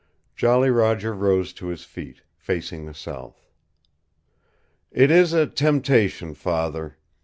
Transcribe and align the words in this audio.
Jolly 0.35 0.71
Roger 0.71 1.13
rose 1.13 1.53
to 1.53 1.67
his 1.67 1.83
feet, 1.83 2.23
facing 2.35 2.87
the 2.87 2.93
south. 2.95 3.45
"It 4.89 5.11
is 5.11 5.31
a 5.31 5.45
temptation, 5.45 6.33
father. 6.33 6.97